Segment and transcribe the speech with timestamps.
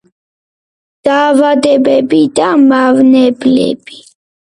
[1.09, 4.05] დაავადებები და მავნებლები.